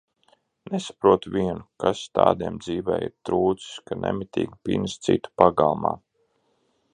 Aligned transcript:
Nesaprotu 0.75 1.33
vienu, 1.35 1.59
kas 1.83 2.01
tādiem 2.19 2.57
dzīvē 2.63 2.97
ir 3.09 3.13
trūcis, 3.29 3.69
ka 3.91 3.99
nemitīgi 4.07 4.59
pinas 4.71 4.97
citu 5.09 5.35
pagalmā? 5.43 5.95